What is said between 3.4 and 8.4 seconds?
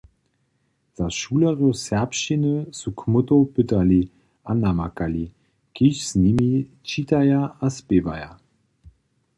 pytali a namakali, kiž z nimi čitaja a spěwaja.